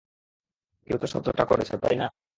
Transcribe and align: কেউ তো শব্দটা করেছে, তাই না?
কেউ 0.87 0.97
তো 0.97 1.07
শব্দটা 1.07 1.43
করেছে, 1.45 1.73
তাই 1.77 1.95
না? 1.95 2.07